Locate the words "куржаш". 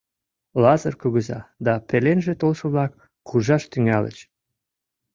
3.27-3.63